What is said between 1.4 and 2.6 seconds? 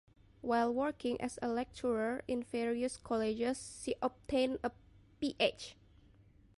a lecturer in